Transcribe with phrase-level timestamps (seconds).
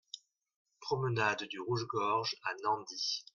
[0.79, 3.23] Promenade du Rouge Gorge à Nandy